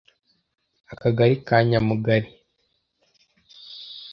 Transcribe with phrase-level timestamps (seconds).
[0.93, 2.29] akagari ka Nyamugari